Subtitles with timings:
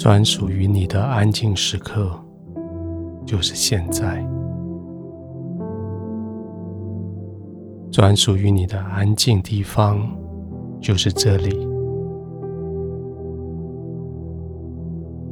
[0.00, 2.10] 专属于你的安静时刻，
[3.26, 4.16] 就是现在；
[7.92, 10.00] 专属于你的安静地方，
[10.80, 11.68] 就是这里。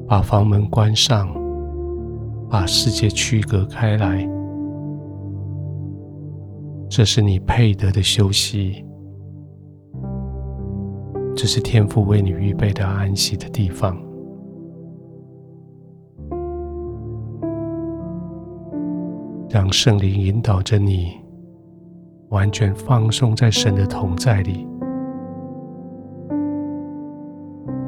[0.07, 1.35] 把房门关上，
[2.51, 4.29] 把世界区隔开来，
[6.91, 8.85] 这是你配得的休息。
[11.35, 13.99] 这是天父为你预备的安息的地方，
[19.51, 21.19] 让圣灵引导着你，
[22.29, 24.69] 完全放松在神的同在里。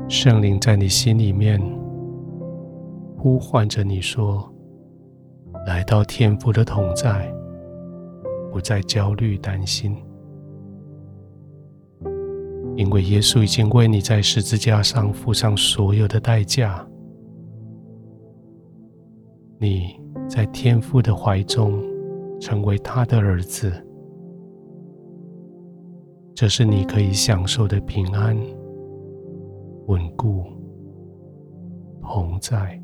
[0.09, 1.61] 圣灵在你心里面
[3.19, 4.51] 呼唤着你说
[5.67, 7.31] ：“来到天父的同在，
[8.51, 9.95] 不再焦虑担心。”
[12.75, 16.87] 因为耶稣已经为你在十字架上付上所有的代价，
[19.59, 20.00] 你
[20.31, 21.83] 在天父的怀中
[22.41, 23.73] 成为他的儿子，
[26.37, 28.39] 这是你可以享受的平安、
[29.89, 30.45] 稳固、
[32.01, 32.81] 同在。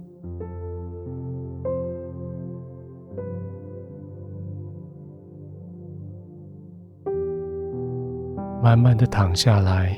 [8.60, 9.97] 慢慢的躺下来，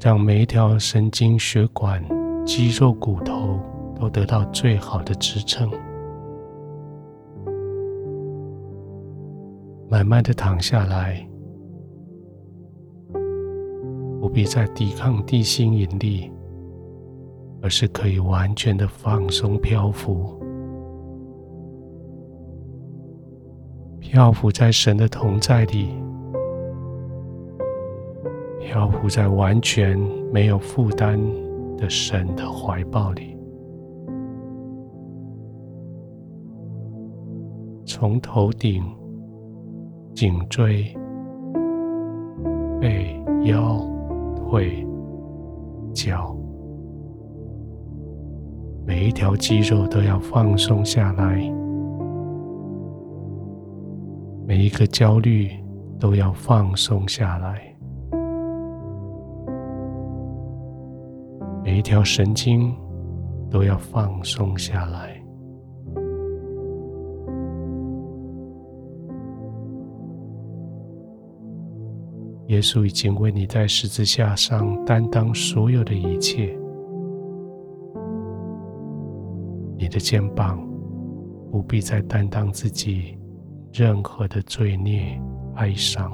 [0.00, 2.00] 让每一条神经、血管、
[2.46, 3.58] 肌肉、骨头
[3.98, 5.70] 都得到最好的支撑。
[9.88, 11.24] 慢慢的躺下来，
[14.20, 16.32] 不必再抵抗地心引力，
[17.62, 20.40] 而是可以完全的放松漂浮。
[24.00, 25.88] 漂浮在神的同在里，
[28.60, 29.98] 漂浮在完全
[30.32, 31.20] 没有负担
[31.76, 33.33] 的神的怀抱里，
[37.96, 38.82] 从头顶、
[40.16, 40.92] 颈椎、
[42.80, 43.78] 背、腰、
[44.34, 44.84] 腿、
[45.94, 46.36] 脚，
[48.84, 51.40] 每一条肌肉都要放松下来。
[54.44, 55.48] 每一个焦虑
[56.00, 57.62] 都要放松下来，
[61.62, 62.74] 每一条神经
[63.48, 65.13] 都要放松下来。
[72.54, 76.56] 耶稣已经为你在十字架上担当所有的一切，
[79.76, 80.64] 你的肩膀
[81.50, 83.18] 不必再担当自己。
[83.72, 85.20] 任何的罪孽、
[85.56, 86.12] 哀伤，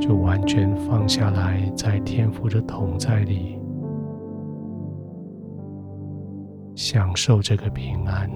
[0.00, 3.58] 就完全放下来，在天父的同在里，
[6.74, 8.30] 享受这个平安。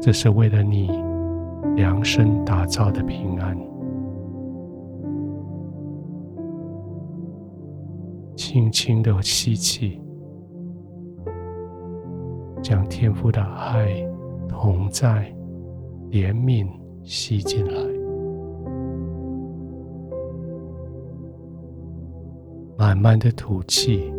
[0.00, 0.88] 这是为了你
[1.74, 3.56] 量身打造的平安。
[8.36, 10.00] 轻轻的吸气，
[12.62, 13.88] 将天父的爱、
[14.48, 15.34] 同在、
[16.10, 16.68] 怜悯
[17.02, 17.80] 吸进来，
[22.78, 24.12] 慢慢的吐气，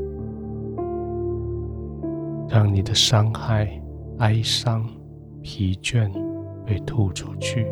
[2.50, 3.70] 让你的伤害、
[4.18, 4.84] 哀伤、
[5.50, 6.12] 疲倦
[6.66, 7.66] 被吐出去，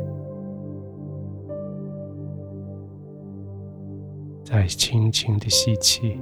[4.46, 6.18] 再轻轻的吸气。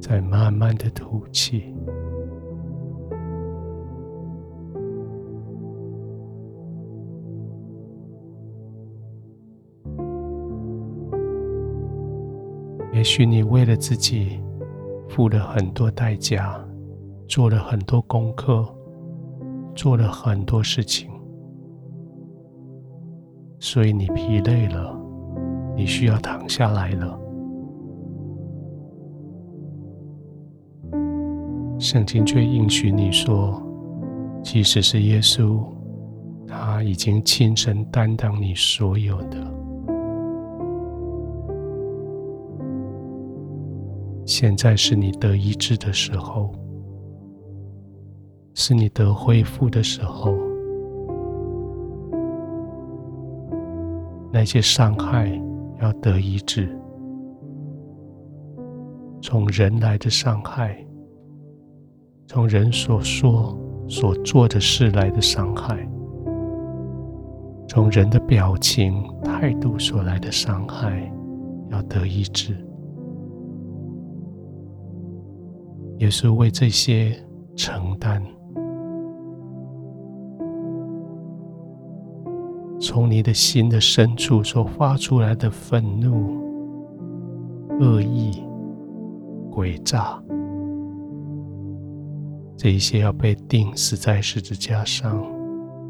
[0.00, 1.74] 再慢慢的吐气，
[12.92, 14.40] 也许你为了自己
[15.08, 16.64] 付了很多代价，
[17.28, 18.66] 做了很多功课，
[19.74, 21.10] 做了很多事情，
[23.58, 24.96] 所以你疲累了，
[25.76, 27.20] 你需要躺下来了。
[31.78, 33.62] 圣经却应许你说，
[34.42, 35.62] 即使是耶稣，
[36.46, 39.36] 他已经亲身担当你所有的。
[44.24, 46.50] 现在是你得医治的时候，
[48.58, 50.34] 是你得恢复的时候。
[54.32, 55.30] 那些伤害
[55.80, 56.66] 要得医治，
[59.20, 60.82] 从人来的伤害。
[62.26, 63.56] 从人所说、
[63.88, 65.86] 所做的事来的伤害，
[67.68, 71.12] 从人的表情、态度所来的伤害，
[71.70, 72.56] 要得医治。
[75.98, 77.16] 也是为这些
[77.54, 78.20] 承担，
[82.86, 86.40] 从你的心的深处所发出来的愤怒、
[87.80, 88.44] 恶意、
[89.50, 90.22] 诡诈。
[92.56, 95.20] 这一些要被钉死在十字架上，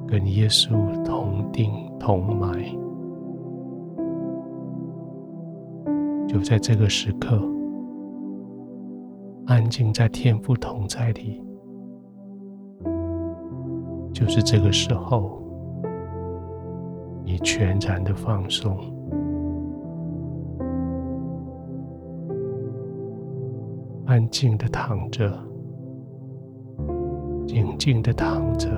[0.09, 0.73] 跟耶稣
[1.05, 1.71] 同钉
[2.01, 2.65] 同埋。
[6.27, 7.39] 就在这个时刻，
[9.45, 11.43] 安静在天父同在里。
[14.15, 15.43] 就是这个时候，
[17.27, 18.79] 你全然的放松，
[24.07, 25.37] 安静的躺着。
[27.47, 28.69] 静静的躺着，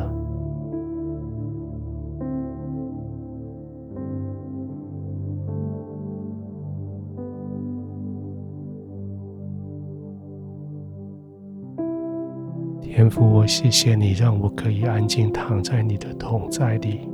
[12.81, 17.09] 天父，我谢谢你，让我可以安静躺在你的同在里。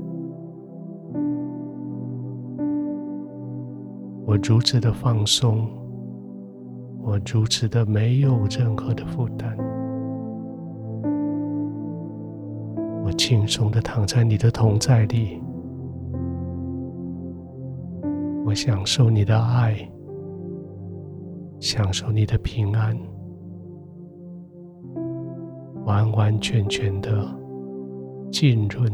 [4.46, 5.66] 如此的放松，
[7.02, 9.56] 我如此的没有任何的负担。
[13.02, 15.40] 我轻松的躺在你的同在里，
[18.44, 19.76] 我享受你的爱，
[21.58, 22.94] 享受你的平安，
[25.86, 27.26] 完完全全的
[28.30, 28.92] 浸润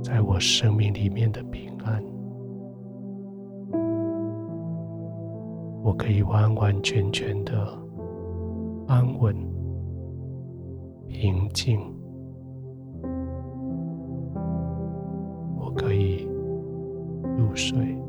[0.00, 2.00] 在我生命里面的平安。
[5.92, 7.52] 我可以完完全全的
[8.86, 9.36] 安稳、
[11.06, 11.78] 平静。
[15.54, 16.26] 我可以
[17.36, 18.01] 入睡。